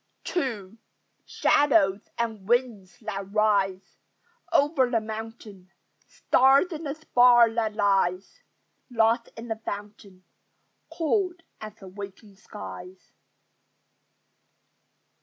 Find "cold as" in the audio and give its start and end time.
10.91-11.75